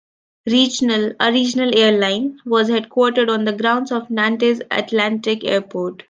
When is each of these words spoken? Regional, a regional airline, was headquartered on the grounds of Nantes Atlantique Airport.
Regional, 0.47 1.13
a 1.19 1.31
regional 1.31 1.77
airline, 1.77 2.39
was 2.43 2.69
headquartered 2.69 3.29
on 3.29 3.45
the 3.45 3.53
grounds 3.53 3.91
of 3.91 4.09
Nantes 4.09 4.57
Atlantique 4.71 5.43
Airport. 5.43 5.99